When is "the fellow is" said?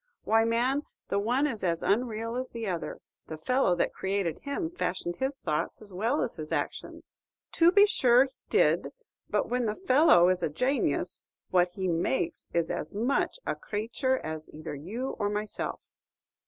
9.67-10.41